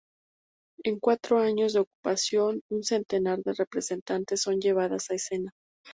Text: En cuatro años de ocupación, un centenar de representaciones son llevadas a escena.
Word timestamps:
En 0.83 0.97
cuatro 0.99 1.37
años 1.37 1.73
de 1.73 1.81
ocupación, 1.81 2.61
un 2.71 2.83
centenar 2.83 3.37
de 3.43 3.53
representaciones 3.53 4.41
son 4.41 4.59
llevadas 4.59 5.11
a 5.11 5.13
escena. 5.13 5.51